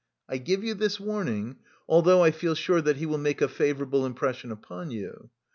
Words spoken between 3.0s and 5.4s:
will make a favourable impression upon you.